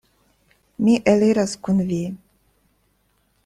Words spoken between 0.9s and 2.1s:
eliras kun vi.